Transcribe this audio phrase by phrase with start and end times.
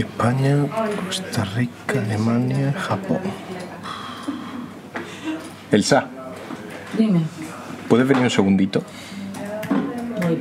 [0.00, 0.66] España,
[1.06, 3.20] Costa Rica, Alemania, Japón.
[5.70, 6.08] Elsa.
[6.96, 7.20] Dime.
[7.88, 8.82] ¿Puedes venir un segundito?
[10.22, 10.38] Voy.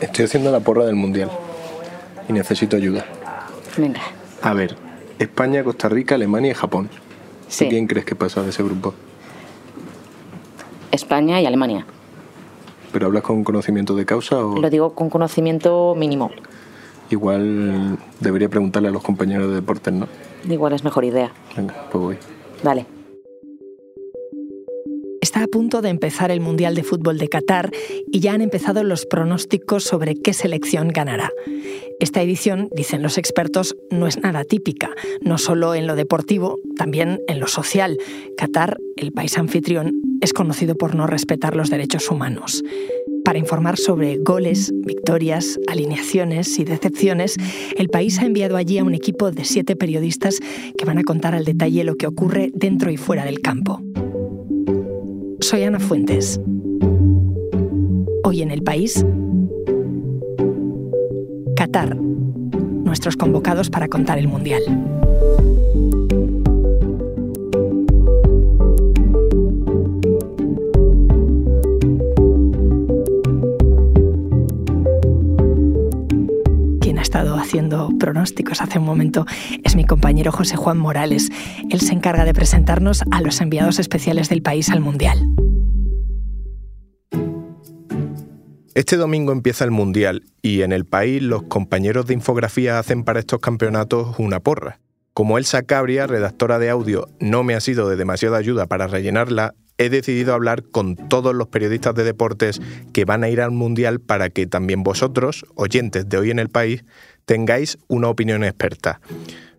[0.00, 1.30] Estoy haciendo la porra del mundial
[2.28, 3.04] y necesito ayuda.
[3.76, 4.00] Venga.
[4.42, 4.76] A ver,
[5.18, 6.88] España, Costa Rica, Alemania y Japón.
[7.48, 7.68] Sí.
[7.68, 8.94] ¿Quién crees que pasa de ese grupo?
[10.90, 11.86] España y Alemania.
[12.92, 16.30] ¿Pero hablas con conocimiento de causa o Lo digo con conocimiento mínimo.
[17.10, 20.08] igual debería preguntarle a los compañeros de deportes, no?
[20.48, 21.32] Igual es mejor idea.
[21.56, 22.16] Venga, pues voy.
[22.62, 22.86] Dale.
[25.20, 27.70] Está a punto de empezar el Mundial de Fútbol de Qatar
[28.10, 31.30] y ya han empezado los pronósticos sobre qué selección ganará.
[32.00, 34.90] Esta edición, dicen los expertos, no es nada típica,
[35.20, 37.98] no solo en lo deportivo, también en lo social.
[38.36, 42.62] Qatar, el país anfitrión, es conocido por no respetar los derechos humanos.
[43.24, 47.36] Para informar sobre goles, victorias, alineaciones y decepciones,
[47.76, 50.38] el país ha enviado allí a un equipo de siete periodistas
[50.78, 53.80] que van a contar al detalle lo que ocurre dentro y fuera del campo.
[55.40, 56.40] Soy Ana Fuentes.
[58.24, 59.04] Hoy en el país,
[61.56, 64.62] Qatar, nuestros convocados para contar el Mundial.
[78.60, 79.26] Hace un momento
[79.64, 81.30] es mi compañero José Juan Morales.
[81.70, 85.18] Él se encarga de presentarnos a los enviados especiales del país al Mundial.
[88.74, 93.20] Este domingo empieza el Mundial y en el país los compañeros de infografía hacen para
[93.20, 94.80] estos campeonatos una porra.
[95.12, 99.54] Como Elsa Cabria, redactora de audio, no me ha sido de demasiada ayuda para rellenarla,
[99.76, 102.60] he decidido hablar con todos los periodistas de deportes
[102.92, 106.48] que van a ir al Mundial para que también vosotros, oyentes de hoy en el
[106.48, 106.84] país,
[107.24, 109.00] tengáis una opinión experta.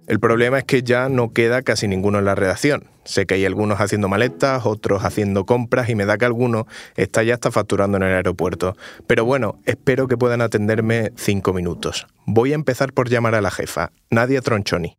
[0.06, 2.90] El problema es que ya no queda casi ninguno en la redacción.
[3.06, 7.24] Sé que hay algunos haciendo maletas, otros haciendo compras y me da que alguno está
[7.24, 8.75] ya hasta facturando en el aeropuerto.
[9.07, 12.06] Pero bueno, espero que puedan atenderme cinco minutos.
[12.25, 14.97] Voy a empezar por llamar a la jefa, Nadia Tronchoni.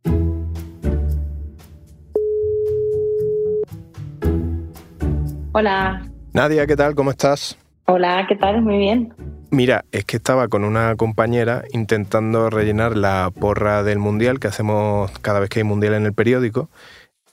[5.53, 6.01] Hola.
[6.33, 6.95] Nadia, ¿qué tal?
[6.95, 7.57] ¿Cómo estás?
[7.85, 8.61] Hola, ¿qué tal?
[8.61, 9.13] Muy bien.
[9.51, 15.11] Mira, es que estaba con una compañera intentando rellenar la porra del mundial que hacemos
[15.19, 16.69] cada vez que hay mundial en el periódico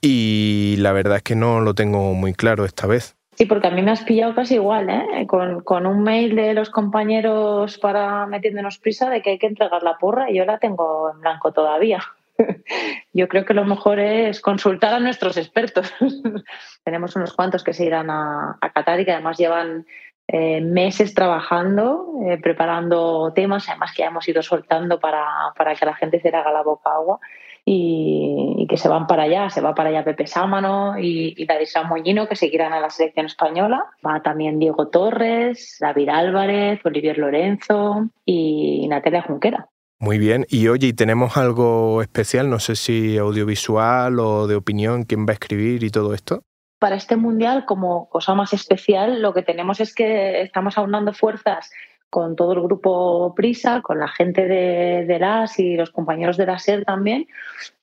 [0.00, 3.16] y la verdad es que no lo tengo muy claro esta vez.
[3.34, 5.26] Sí, porque a mí me has pillado casi igual, ¿eh?
[5.26, 9.96] Con, un mail de los compañeros para metiéndonos prisa de que hay que entregar la
[9.96, 12.02] porra y yo la tengo en blanco todavía.
[13.12, 15.92] Yo creo que lo mejor es consultar a nuestros expertos.
[16.84, 19.86] Tenemos unos cuantos que se irán a, a Qatar y que además llevan
[20.28, 25.94] eh, meses trabajando, eh, preparando temas, además que hemos ido soltando para, para que la
[25.94, 27.18] gente se haga la boca agua
[27.64, 29.50] y, que se van para allá.
[29.50, 31.46] Se va para allá Pepe Sámano y, y
[31.88, 33.84] Moñino, que seguirán a la selección española.
[34.06, 39.68] Va también Diego Torres, David Álvarez, Olivier Lorenzo y Natalia Junquera.
[39.98, 42.50] Muy bien, y oye, ¿y tenemos algo especial?
[42.50, 46.42] No sé si audiovisual o de opinión, quién va a escribir y todo esto.
[46.82, 51.70] Para este mundial, como cosa más especial, lo que tenemos es que estamos aunando fuerzas
[52.10, 56.58] con todo el grupo Prisa, con la gente de, LAS y los compañeros de la
[56.58, 57.28] SER también,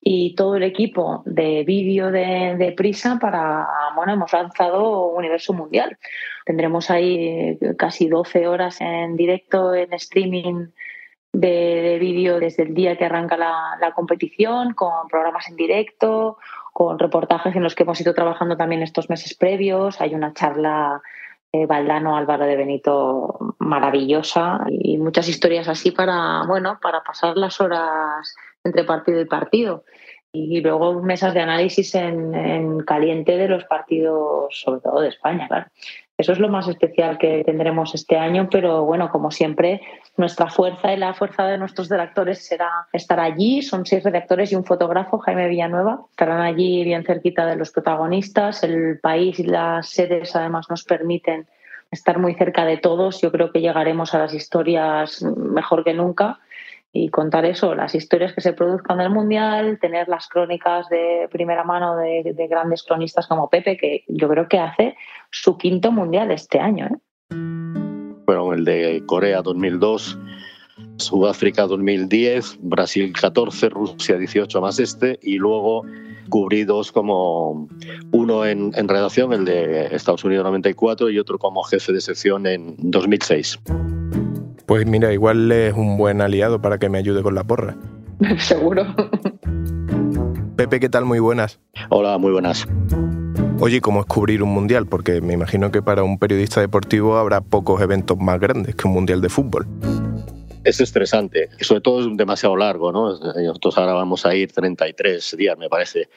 [0.02, 3.66] y todo el equipo de vídeo de, de Prisa para,
[3.96, 5.98] bueno, hemos lanzado Universo Mundial.
[6.44, 10.72] Tendremos ahí casi 12 horas en directo, en streaming
[11.34, 16.38] de, de vídeo desde el día que arranca la, la, competición, con programas en directo,
[16.74, 20.02] con reportajes en los que hemos ido trabajando también estos meses previos.
[20.02, 21.02] Hay una charla
[21.52, 27.60] eh, Valdano Álvaro de Benito maravillosa y muchas historias así para, bueno, para pasar las
[27.60, 29.84] horas entre partido y partido.
[30.32, 35.48] Y luego mesas de análisis en, en caliente de los partidos, sobre todo de España,
[35.48, 35.66] claro.
[36.20, 39.80] Eso es lo más especial que tendremos este año, pero bueno, como siempre,
[40.18, 43.62] nuestra fuerza y la fuerza de nuestros redactores será estar allí.
[43.62, 46.02] Son seis redactores y un fotógrafo, Jaime Villanueva.
[46.10, 48.66] Estarán allí bien cerquita de los protagonistas.
[48.66, 51.48] El país y las sedes además nos permiten
[51.90, 53.22] estar muy cerca de todos.
[53.22, 56.40] Yo creo que llegaremos a las historias mejor que nunca
[56.92, 61.64] y contar eso, las historias que se produzcan del Mundial, tener las crónicas de primera
[61.64, 64.96] mano de, de, grandes cronistas como Pepe, que yo creo que hace
[65.30, 66.88] su quinto Mundial este año.
[66.88, 67.36] ¿eh?
[68.26, 70.18] Bueno, el de Corea 2002
[70.98, 75.84] Sudáfrica 2010, Brasil 14, Rusia 18 más este y luego
[76.30, 77.68] cubrí dos como
[78.12, 82.46] uno en, en, redacción, el de Estados Unidos 94 y otro como jefe de sección
[82.46, 83.60] en 2006.
[84.70, 87.76] Pues mira, igual es un buen aliado para que me ayude con la porra.
[88.38, 88.86] Seguro.
[90.56, 91.06] Pepe, ¿qué tal?
[91.06, 91.60] Muy buenas.
[91.90, 92.68] Hola, muy buenas.
[93.60, 94.86] Oye, ¿cómo es cubrir un mundial?
[94.86, 98.94] Porque me imagino que para un periodista deportivo habrá pocos eventos más grandes que un
[98.94, 99.66] mundial de fútbol
[100.64, 103.18] es estresante, sobre todo es demasiado largo, ¿no?
[103.18, 106.10] Nosotros ahora vamos a ir 33 días, me parece,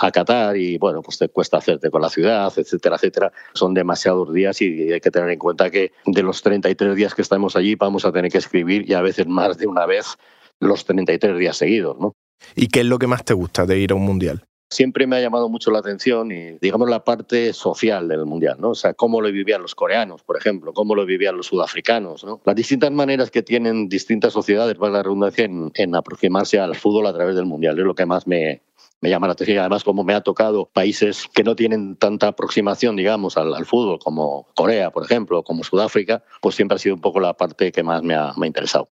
[0.00, 3.32] a Qatar y bueno, pues te cuesta hacerte con la ciudad, etcétera, etcétera.
[3.52, 7.22] Son demasiados días y hay que tener en cuenta que de los 33 días que
[7.22, 10.16] estamos allí vamos a tener que escribir y a veces más de una vez
[10.58, 12.12] los 33 días seguidos, ¿no?
[12.54, 14.44] ¿Y qué es lo que más te gusta de ir a un mundial?
[14.70, 18.70] siempre me ha llamado mucho la atención y, digamos, la parte social del Mundial, ¿no?
[18.70, 22.40] O sea, cómo lo vivían los coreanos, por ejemplo, cómo lo vivían los sudafricanos, ¿no?
[22.44, 27.12] Las distintas maneras que tienen distintas sociedades, para la redundancia, en, aproximarse al fútbol a
[27.12, 27.78] través del Mundial.
[27.78, 28.62] Es lo que más me,
[29.00, 29.58] me llama la atención.
[29.58, 34.46] Además, como me ha tocado países que no tienen tanta aproximación, digamos, al, fútbol, como
[34.54, 38.02] Corea, por ejemplo, como Sudáfrica, pues siempre ha sido un poco la parte que más
[38.02, 38.88] me ha, me ha interesado.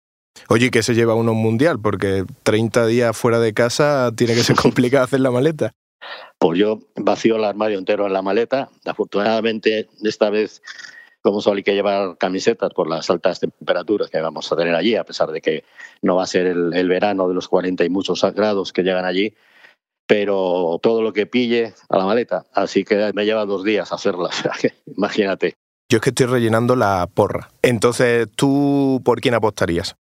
[0.49, 1.81] Oye, ¿qué se lleva uno un mundial?
[1.81, 5.73] Porque 30 días fuera de casa tiene que ser complicado hacer la maleta.
[6.39, 8.69] Pues yo vacío el armario entero en la maleta.
[8.85, 10.63] Afortunadamente, esta vez,
[11.23, 14.95] como solo hay que llevar camisetas por las altas temperaturas que vamos a tener allí,
[14.95, 15.65] a pesar de que
[16.03, 19.07] no va a ser el, el verano de los 40 y muchos grados que llegan
[19.07, 19.35] allí,
[20.07, 22.47] pero todo lo que pille a la maleta.
[22.53, 24.31] Así que me lleva dos días hacerla.
[24.97, 25.55] Imagínate.
[25.89, 27.51] Yo es que estoy rellenando la porra.
[27.63, 29.97] Entonces, ¿tú por quién apostarías?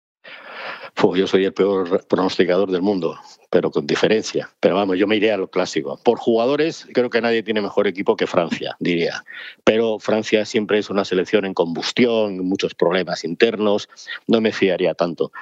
[1.17, 3.19] yo soy el peor pronosticador del mundo,
[3.49, 4.51] pero con diferencia.
[4.61, 5.99] Pero vamos, yo me iría a lo clásico.
[6.05, 9.25] Por jugadores, creo que nadie tiene mejor equipo que Francia, diría.
[9.65, 13.89] Pero Francia siempre es una selección en combustión, muchos problemas internos.
[14.27, 15.33] No me fiaría tanto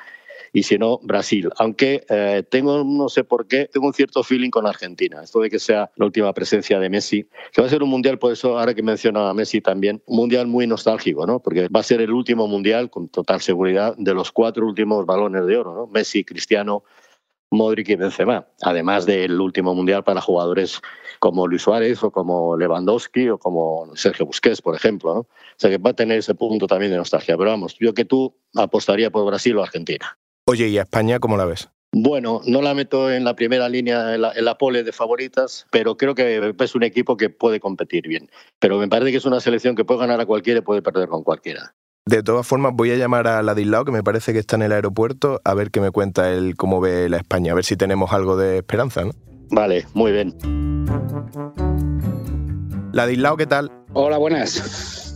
[0.53, 1.51] y si no, Brasil.
[1.59, 5.23] Aunque eh, tengo, no sé por qué, tengo un cierto feeling con Argentina.
[5.23, 8.19] Esto de que sea la última presencia de Messi, que va a ser un mundial,
[8.19, 11.41] por eso ahora que menciona a Messi también, un mundial muy nostálgico, ¿no?
[11.41, 15.47] Porque va a ser el último mundial, con total seguridad, de los cuatro últimos balones
[15.47, 15.87] de oro, ¿no?
[15.87, 16.85] Messi, Cristiano,
[17.51, 20.83] Modric y Benzema, además del último mundial para jugadores
[21.19, 25.15] como Luis Suárez o como Lewandowski o como Sergio Busquets, por ejemplo.
[25.15, 25.21] ¿no?
[25.21, 27.37] O sea que va a tener ese punto también de nostalgia.
[27.37, 30.19] Pero vamos, yo que tú apostaría por Brasil o Argentina.
[30.51, 31.69] Oye, ¿y a España cómo la ves?
[31.93, 36.15] Bueno, no la meto en la primera línea, en la, pole de favoritas, pero creo
[36.15, 38.31] que es un equipo que puede competir bien.
[38.59, 41.11] Pero me parece que es una selección que puede ganar a cualquiera y puede perder
[41.11, 41.75] con cualquiera.
[42.07, 44.73] De todas formas, voy a llamar a Ladislao, que me parece que está en el
[44.73, 48.15] aeropuerto, a ver qué me cuenta él cómo ve la España, a ver si tenemos
[48.15, 49.11] algo de esperanza, ¿no?
[49.51, 50.35] Vale, muy bien.
[52.93, 53.71] Ladislao, ¿qué tal?
[53.93, 55.08] Hola, buenas.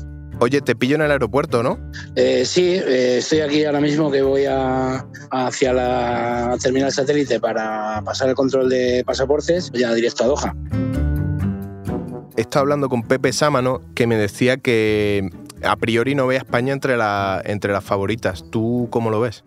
[0.43, 1.79] Oye, te pillo en el aeropuerto, ¿no?
[2.17, 8.03] Eh, sí, eh, estoy aquí ahora mismo que voy a, hacia la terminal satélite para
[8.05, 10.57] pasar el control de pasaportes, ya directo a Doha.
[12.37, 15.31] Estaba hablando con Pepe Sámano que me decía que
[15.63, 18.45] a priori no ve a España entre, la, entre las favoritas.
[18.51, 19.45] ¿Tú cómo lo ves?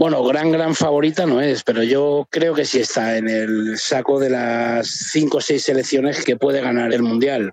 [0.00, 4.18] Bueno, gran, gran favorita no es, pero yo creo que sí está en el saco
[4.18, 7.52] de las cinco o seis selecciones que puede ganar el Mundial.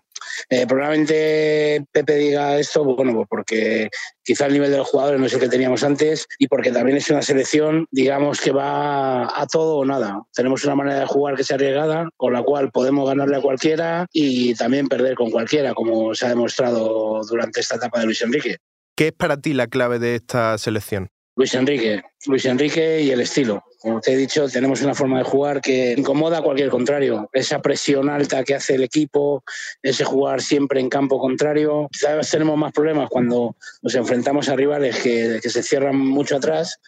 [0.49, 3.89] Eh, probablemente Pepe diga esto, bueno, pues porque
[4.23, 6.95] quizá el nivel de los jugadores no es el que teníamos antes y porque también
[6.95, 10.23] es una selección, digamos, que va a todo o nada.
[10.33, 14.05] Tenemos una manera de jugar que sea arriesgada, con la cual podemos ganarle a cualquiera
[14.13, 18.55] y también perder con cualquiera, como se ha demostrado durante esta etapa de Luis Enrique.
[18.95, 21.09] ¿Qué es para ti la clave de esta selección?
[21.37, 23.63] Luis Enrique, Luis Enrique y el estilo.
[23.79, 27.29] Como te he dicho, tenemos una forma de jugar que incomoda a cualquier contrario.
[27.31, 29.43] Esa presión alta que hace el equipo,
[29.83, 31.89] ese jugar siempre en campo contrario.
[31.91, 36.79] Quizás tenemos más problemas cuando nos enfrentamos a rivales que, que se cierran mucho atrás,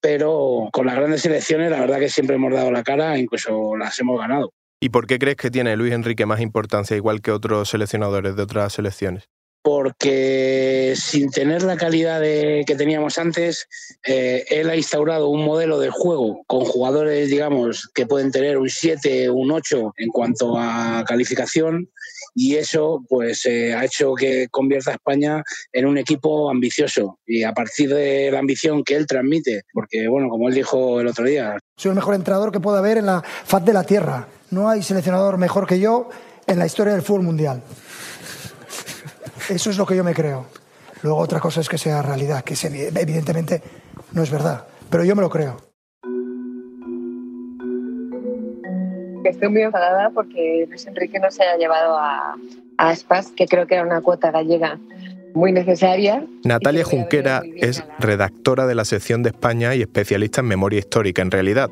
[0.00, 3.98] pero con las grandes selecciones la verdad que siempre hemos dado la cara, incluso las
[3.98, 4.52] hemos ganado.
[4.78, 8.42] ¿Y por qué crees que tiene Luis Enrique más importancia igual que otros seleccionadores de
[8.42, 9.28] otras selecciones?
[9.62, 13.68] Porque sin tener la calidad que teníamos antes,
[14.06, 18.70] eh, él ha instaurado un modelo de juego con jugadores, digamos, que pueden tener un
[18.70, 21.90] 7, un 8 en cuanto a calificación
[22.34, 27.42] y eso pues eh, ha hecho que convierta a España en un equipo ambicioso y
[27.42, 31.24] a partir de la ambición que él transmite, porque bueno, como él dijo el otro
[31.24, 31.58] día.
[31.76, 34.28] Soy el mejor entrenador que pueda haber en la faz de la Tierra.
[34.50, 36.08] No hay seleccionador mejor que yo
[36.46, 37.62] en la historia del fútbol mundial.
[39.48, 40.46] Eso es lo que yo me creo.
[41.02, 43.62] Luego otra cosa es que sea realidad, que evidentemente
[44.12, 45.56] no es verdad, pero yo me lo creo.
[49.24, 52.34] Estoy muy enfadada porque Luis Enrique no se haya llevado a,
[52.76, 54.78] Aspas, que creo que era una cuota gallega
[55.34, 56.24] muy necesaria.
[56.44, 61.30] Natalia Junquera es redactora de la sección de España y especialista en memoria histórica en
[61.30, 61.70] realidad.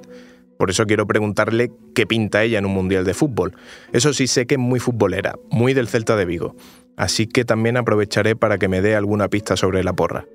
[0.59, 3.55] Por eso quiero preguntarle qué pinta ella en un mundial de fútbol.
[3.93, 6.57] Eso sí sé que es muy futbolera, muy del Celta de Vigo.
[6.99, 10.27] Así que también aprovecharé para que me dé alguna pista sobre la porra.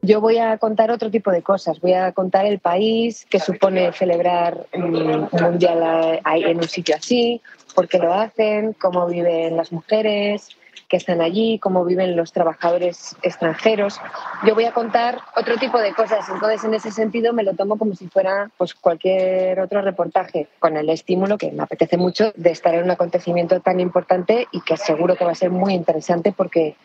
[0.00, 1.80] Yo voy a contar otro tipo de cosas.
[1.80, 7.42] Voy a contar el país que supone celebrar un mundial en un sitio así,
[7.74, 10.48] por qué lo hacen, cómo viven las mujeres,
[10.88, 14.00] que están allí, cómo viven los trabajadores extranjeros.
[14.46, 17.76] Yo voy a contar otro tipo de cosas, entonces en ese sentido me lo tomo
[17.76, 22.50] como si fuera pues, cualquier otro reportaje, con el estímulo que me apetece mucho de
[22.50, 26.32] estar en un acontecimiento tan importante y que seguro que va a ser muy interesante
[26.32, 26.76] porque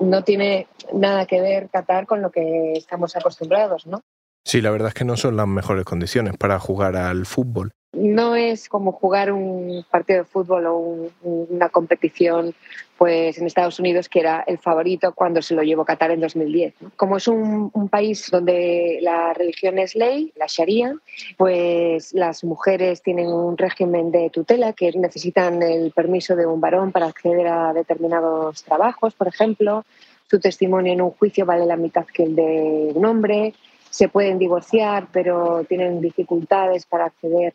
[0.00, 4.02] no tiene nada que ver Qatar con lo que estamos acostumbrados, ¿no?
[4.44, 7.72] Sí, la verdad es que no son las mejores condiciones para jugar al fútbol.
[7.94, 12.54] No es como jugar un partido de fútbol o una competición
[12.98, 16.74] pues en Estados Unidos que era el favorito cuando se lo llevó Qatar en 2010.
[16.96, 20.94] Como es un, un, país donde la religión es ley, la Sharia,
[21.36, 26.92] pues las mujeres tienen un régimen de tutela que necesitan el permiso de un varón
[26.92, 29.84] para acceder a determinados trabajos, por ejemplo.
[30.30, 33.54] Su testimonio en un juicio vale la mitad que el de un hombre
[33.90, 37.54] se pueden divorciar, pero tienen dificultades para acceder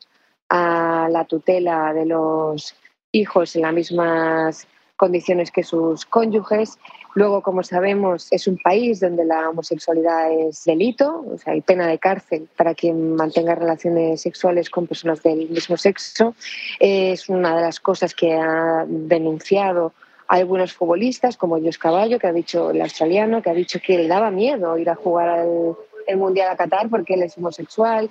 [0.49, 2.75] a la tutela de los
[3.11, 4.67] hijos en las mismas
[4.99, 6.77] condiciones que sus cónyuges.
[7.15, 11.87] Luego, como sabemos, es un país donde la homosexualidad es delito, o sea, hay pena
[11.87, 16.35] de cárcel para quien mantenga relaciones sexuales con personas del mismo sexo.
[16.79, 19.93] Es una de las cosas que ha denunciado
[20.27, 24.07] algunos futbolistas, como Dios Caballo, que ha dicho el australiano, que ha dicho que le
[24.07, 25.75] daba miedo ir a jugar al
[26.09, 28.09] el Mundial a Qatar porque él es homosexual,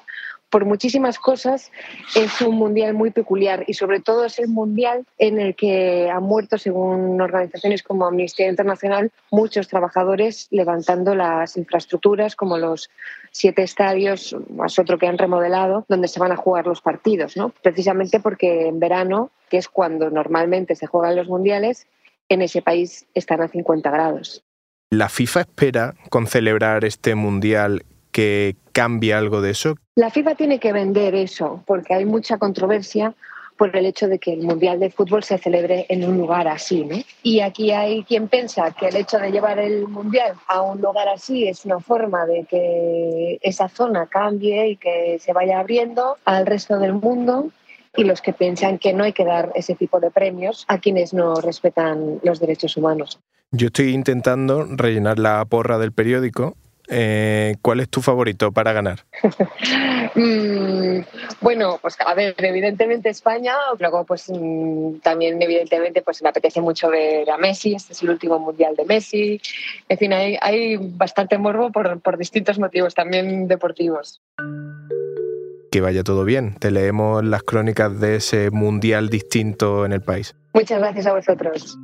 [0.50, 1.70] por muchísimas cosas
[2.14, 6.22] es un mundial muy peculiar y sobre todo es el mundial en el que han
[6.22, 12.90] muerto, según organizaciones como Amnistía Internacional, muchos trabajadores levantando las infraestructuras como los
[13.30, 17.50] siete estadios, más otro que han remodelado, donde se van a jugar los partidos, ¿no?
[17.62, 21.86] precisamente porque en verano, que es cuando normalmente se juegan los mundiales,
[22.28, 24.42] en ese país están a 50 grados.
[24.90, 29.76] ¿La FIFA espera con celebrar este mundial que cambie algo de eso?
[29.94, 33.14] La FIFA tiene que vender eso, porque hay mucha controversia
[33.58, 36.84] por el hecho de que el Mundial de Fútbol se celebre en un lugar así.
[36.84, 36.96] ¿no?
[37.22, 41.08] Y aquí hay quien piensa que el hecho de llevar el Mundial a un lugar
[41.08, 46.46] así es una forma de que esa zona cambie y que se vaya abriendo al
[46.46, 47.50] resto del mundo
[47.96, 51.12] y los que piensan que no hay que dar ese tipo de premios a quienes
[51.12, 53.18] no respetan los derechos humanos.
[53.50, 56.54] Yo estoy intentando rellenar la porra del periódico.
[56.90, 59.04] Eh, ¿Cuál es tu favorito para ganar?
[60.14, 61.02] Mm,
[61.42, 66.88] bueno, pues a ver, evidentemente España, luego pues mm, también evidentemente pues me apetece mucho
[66.88, 69.40] ver a Messi, este es el último mundial de Messi,
[69.88, 74.20] en fin, hay, hay bastante morbo por, por distintos motivos, también deportivos.
[75.70, 80.34] Que vaya todo bien, te leemos las crónicas de ese mundial distinto en el país.
[80.54, 81.78] Muchas gracias a vosotros.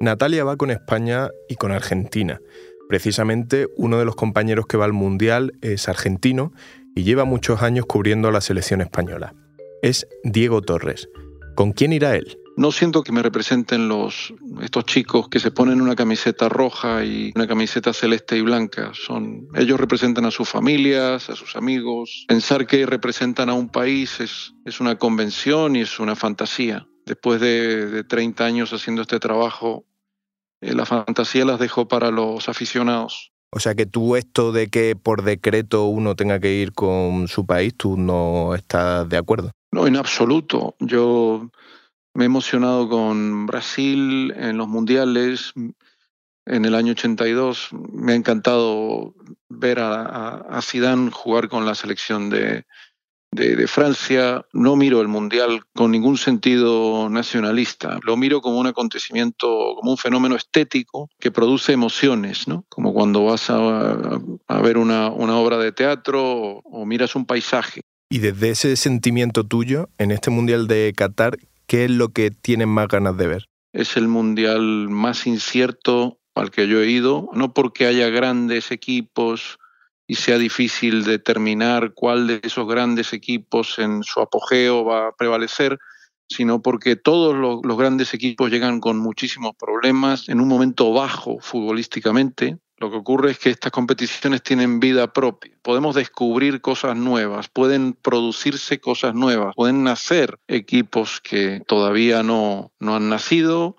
[0.00, 2.40] Natalia va con España y con Argentina.
[2.88, 6.52] Precisamente uno de los compañeros que va al Mundial es argentino
[6.94, 9.34] y lleva muchos años cubriendo a la selección española.
[9.82, 11.08] Es Diego Torres.
[11.54, 12.38] ¿Con quién irá él?
[12.56, 17.32] No siento que me representen los, estos chicos que se ponen una camiseta roja y
[17.34, 18.92] una camiseta celeste y blanca.
[18.94, 22.24] Son, ellos representan a sus familias, a sus amigos.
[22.28, 26.86] Pensar que representan a un país es, es una convención y es una fantasía.
[27.06, 29.84] Después de, de 30 años haciendo este trabajo,
[30.64, 33.32] eh, la fantasía las dejó para los aficionados.
[33.50, 37.46] O sea que tú esto de que por decreto uno tenga que ir con su
[37.46, 39.52] país, tú no estás de acuerdo.
[39.70, 40.74] No, en absoluto.
[40.80, 41.50] Yo
[42.14, 45.52] me he emocionado con Brasil en los mundiales
[46.46, 47.68] en el año 82.
[47.92, 49.14] Me ha encantado
[49.48, 52.64] ver a, a, a Zidane jugar con la selección de,
[53.34, 59.74] de, Francia, no miro el Mundial con ningún sentido nacionalista, lo miro como un acontecimiento,
[59.76, 62.64] como un fenómeno estético que produce emociones, ¿no?
[62.68, 67.26] como cuando vas a, a ver una, una, obra de teatro o, o miras un
[67.26, 67.80] paisaje.
[68.08, 72.68] Y desde ese sentimiento tuyo, en este Mundial de Qatar, ¿qué es lo que tienes
[72.68, 73.44] más ganas de ver?
[73.72, 79.58] Es el Mundial más incierto al que yo he ido, no porque haya grandes equipos,
[80.06, 85.78] y sea difícil determinar cuál de esos grandes equipos en su apogeo va a prevalecer,
[86.28, 92.58] sino porque todos los, grandes equipos llegan con muchísimos problemas en un momento bajo futbolísticamente.
[92.78, 95.56] Lo que ocurre es que estas competiciones tienen vida propia.
[95.62, 102.96] Podemos descubrir cosas nuevas, pueden producirse cosas nuevas, pueden nacer equipos que todavía no, no
[102.96, 103.76] han nacido,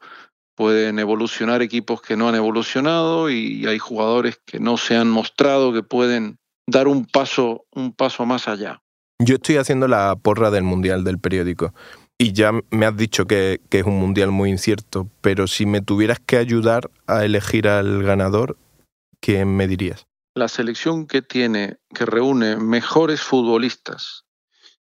[0.56, 5.74] pueden evolucionar equipos que no han evolucionado y hay jugadores que no se han mostrado
[5.74, 8.82] que pueden dar un paso, un paso más allá.
[9.20, 11.74] Yo estoy haciendo la porra del Mundial del periódico
[12.18, 15.82] y ya me has dicho que, que, es un Mundial muy incierto, pero si me
[15.82, 18.58] tuvieras que ayudar a elegir al ganador,
[19.20, 20.08] ¿quién me dirías?
[20.34, 24.26] La selección que tiene, que reúne mejores futbolistas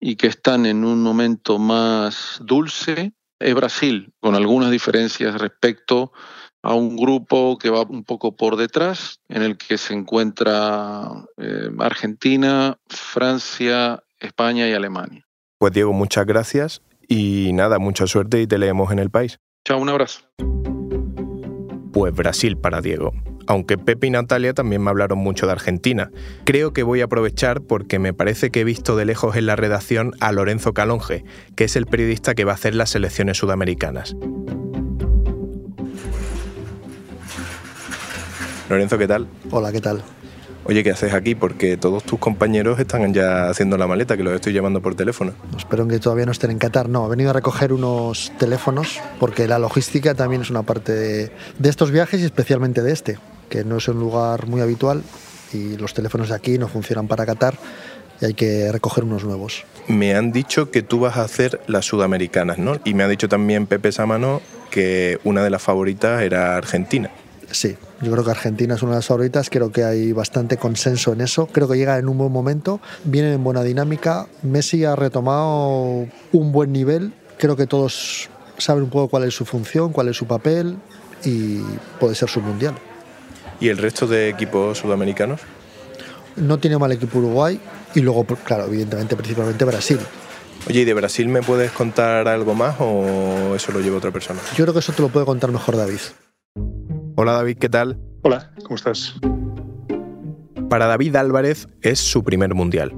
[0.01, 6.13] y que están en un momento más dulce, es Brasil, con algunas diferencias respecto
[6.63, 11.71] a un grupo que va un poco por detrás, en el que se encuentra eh,
[11.79, 15.25] Argentina, Francia, España y Alemania.
[15.59, 19.39] Pues Diego, muchas gracias y nada, mucha suerte y te leemos en el país.
[19.65, 20.23] Chao, un abrazo.
[21.97, 23.15] Pues Brasil para Diego.
[23.47, 26.11] Aunque Pepe y Natalia también me hablaron mucho de Argentina.
[26.45, 29.57] Creo que voy a aprovechar porque me parece que he visto de lejos en la
[29.57, 31.25] redacción a Lorenzo Calonge,
[31.55, 34.15] que es el periodista que va a hacer las selecciones sudamericanas.
[38.69, 39.27] Lorenzo, ¿qué tal?
[39.51, 40.03] Hola, ¿qué tal?
[40.69, 41.37] Oye, ¿qué haces aquí?
[41.37, 45.33] Porque todos tus compañeros están ya haciendo la maleta, que los estoy llamando por teléfono.
[45.57, 46.89] Espero que todavía no estén en Qatar.
[46.89, 51.31] No, he venido a recoger unos teléfonos porque la logística también es una parte de,
[51.59, 53.19] de estos viajes y especialmente de este,
[53.49, 55.05] que no es un lugar muy habitual
[55.53, 57.55] y los teléfonos de aquí no funcionan para Qatar
[58.21, 59.65] y hay que recoger unos nuevos.
[59.87, 62.81] Me han dicho que tú vas a hacer las sudamericanas, ¿no?
[62.85, 67.11] Y me ha dicho también Pepe Samano que una de las favoritas era Argentina.
[67.51, 71.13] Sí, yo creo que Argentina es una de las favoritas, creo que hay bastante consenso
[71.13, 74.97] en eso, creo que llega en un buen momento, viene en buena dinámica, Messi ha
[74.97, 80.09] retomado un buen nivel, creo que todos saben un poco cuál es su función, cuál
[80.09, 80.77] es su papel
[81.25, 81.61] y
[82.01, 82.75] puede ser su mundial.
[83.61, 85.41] ¿Y el resto de equipos sudamericanos?
[86.37, 87.59] No tiene mal equipo Uruguay
[87.95, 89.99] y luego, claro, evidentemente, principalmente Brasil.
[90.69, 94.41] Oye, ¿y de Brasil me puedes contar algo más o eso lo lleva otra persona?
[94.57, 96.01] Yo creo que eso te lo puede contar mejor David.
[97.19, 97.99] Hola David, ¿qué tal?
[98.25, 99.15] Hola, ¿cómo estás?
[100.69, 102.93] Para David Álvarez es su primer mundial.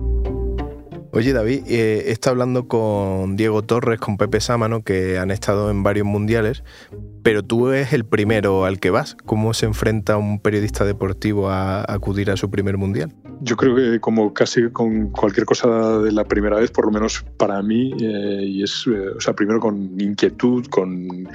[1.18, 5.82] Oye David, eh, he hablando con Diego Torres, con Pepe Sámano, que han estado en
[5.82, 6.62] varios mundiales,
[7.24, 9.16] pero tú eres el primero al que vas.
[9.26, 13.12] ¿Cómo se enfrenta un periodista deportivo a acudir a su primer mundial?
[13.40, 17.24] Yo creo que como casi con cualquier cosa de la primera vez, por lo menos
[17.36, 21.28] para mí, eh, y es, eh, o sea, primero con inquietud, con,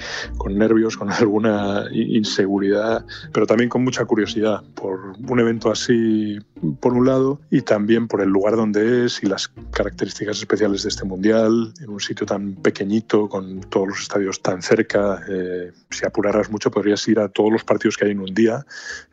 [0.49, 6.39] nervios, con alguna inseguridad, pero también con mucha curiosidad por un evento así,
[6.79, 10.89] por un lado, y también por el lugar donde es y las características especiales de
[10.89, 15.23] este mundial, en un sitio tan pequeñito, con todos los estadios tan cerca.
[15.29, 18.65] Eh, si apuraras mucho, podrías ir a todos los partidos que hay en un día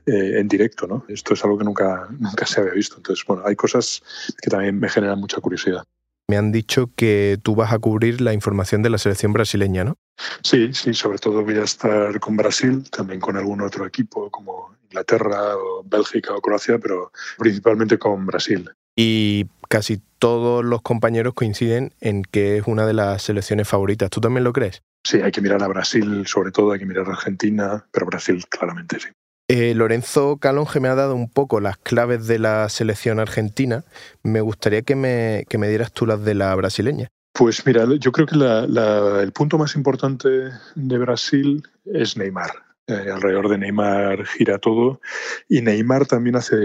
[0.06, 1.04] en directo, ¿no?
[1.06, 2.96] Esto es algo que nunca, nunca se había visto visto.
[2.96, 4.02] Entonces, bueno, hay cosas
[4.40, 5.84] que también me generan mucha curiosidad.
[6.28, 9.96] Me han dicho que tú vas a cubrir la información de la selección brasileña, ¿no?
[10.42, 14.74] Sí, sí, sobre todo voy a estar con Brasil, también con algún otro equipo como
[14.84, 18.70] Inglaterra o Bélgica o Croacia, pero principalmente con Brasil.
[18.96, 24.10] Y casi todos los compañeros coinciden en que es una de las selecciones favoritas.
[24.10, 24.82] ¿Tú también lo crees?
[25.04, 28.44] Sí, hay que mirar a Brasil, sobre todo hay que mirar a Argentina, pero Brasil
[28.48, 29.08] claramente sí.
[29.48, 33.84] Eh, Lorenzo Calonge me ha dado un poco las claves de la selección argentina.
[34.22, 37.08] Me gustaría que me, que me dieras tú las de la brasileña.
[37.32, 40.28] Pues mira, yo creo que el punto más importante
[40.74, 42.50] de Brasil es Neymar.
[42.90, 45.00] Eh, alrededor de Neymar gira todo
[45.48, 46.56] y Neymar también hace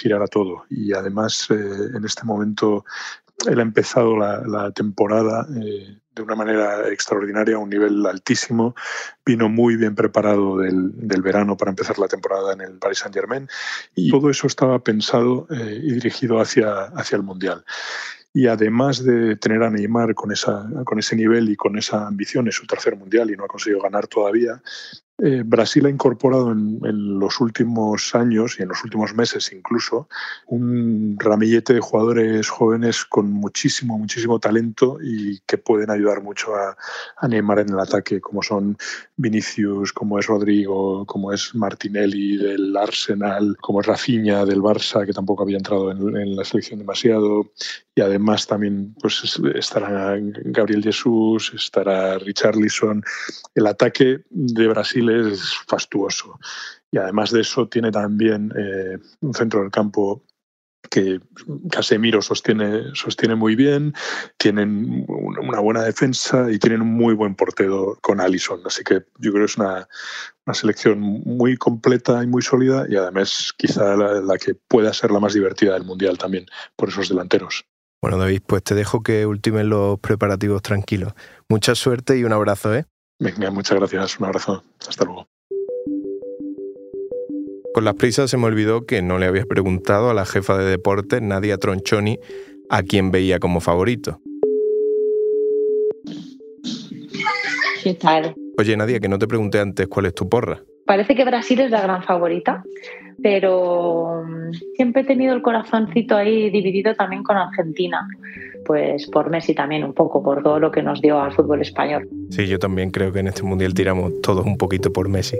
[0.00, 0.64] girar a todo.
[0.70, 1.54] Y además, eh,
[1.96, 2.84] en este momento,
[3.48, 5.46] él ha empezado la, temporada
[6.16, 8.74] de una manera extraordinaria, a un nivel altísimo.
[9.24, 13.48] Vino muy bien preparado del, verano para empezar la temporada en el Paris Saint-Germain
[13.94, 17.64] y todo eso estaba pensado eh, y dirigido hacia, hacia el Mundial.
[18.32, 22.48] Y además de tener a Neymar con, esa, con ese nivel y con esa ambición,
[22.48, 24.60] es su tercer mundial y no ha conseguido ganar todavía,
[25.18, 30.08] eh, Brasil ha incorporado en, los últimos años y en los últimos meses incluso
[30.46, 36.76] un ramillete de jugadores jóvenes con muchísimo, muchísimo talento y que pueden ayudar mucho a,
[37.26, 38.76] Neymar en el ataque, como son
[39.16, 45.14] Vinicius, como es Rodrigo, como es Martinelli del Arsenal, como es Rafinha del Barça, que
[45.14, 47.50] tampoco había entrado en, la selección demasiado.
[47.94, 53.02] Y además también pues, estará Gabriel Jesús, estará Richarlison.
[53.54, 56.38] El ataque de Brasil es fastuoso.
[56.90, 60.22] Y además de eso tiene también eh, un centro del campo
[60.88, 61.20] que
[61.70, 63.94] Casemiro sostiene, sostiene muy bien,
[64.38, 68.60] tienen una buena defensa y tienen un muy buen portero con Allison.
[68.64, 69.88] Así que yo creo que es una,
[70.46, 75.10] una selección muy completa y muy sólida y además quizá la, la, que pueda ser
[75.10, 77.64] la más divertida del Mundial también por esos delanteros.
[78.02, 81.12] Bueno, David, pues te dejo que ultimen los preparativos tranquilos.
[81.48, 82.86] Mucha suerte y un abrazo, ¿eh?
[83.18, 84.20] Venga, muchas gracias.
[84.20, 84.62] Un abrazo.
[84.86, 85.26] Hasta luego.
[87.72, 90.64] Con las prisas se me olvidó que no le habías preguntado a la jefa de
[90.64, 92.18] deportes, Nadia Tronchoni,
[92.70, 94.20] a quién veía como favorito.
[97.82, 98.34] ¿Qué tal?
[98.58, 100.62] Oye, Nadia, que no te pregunté antes cuál es tu porra.
[100.86, 102.64] Parece que Brasil es la gran favorita,
[103.22, 108.08] pero mm, siempre he tenido el corazoncito ahí dividido también con Argentina,
[108.66, 112.08] pues por Messi también un poco, por todo lo que nos dio al fútbol español.
[112.30, 115.38] Sí, yo también creo que en este mundial tiramos todos un poquito por Messi.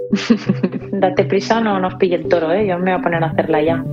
[0.92, 2.66] Date prisa, no nos pille el toro, ¿eh?
[2.66, 3.84] yo me voy a poner a hacerla ya.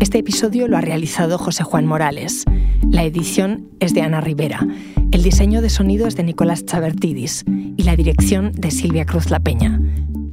[0.00, 2.44] Este episodio lo ha realizado José Juan Morales.
[2.90, 4.66] La edición es de Ana Rivera.
[5.12, 9.40] El diseño de sonido es de Nicolás Chavertidis y la dirección de Silvia Cruz La
[9.40, 9.80] Peña.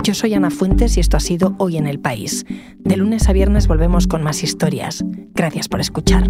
[0.03, 2.45] Yo soy Ana Fuentes y esto ha sido Hoy en el País.
[2.79, 5.03] De lunes a viernes volvemos con más historias.
[5.33, 6.29] Gracias por escuchar.